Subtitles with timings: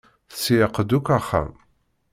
[0.29, 1.51] Tseyyeq-d akk axxam.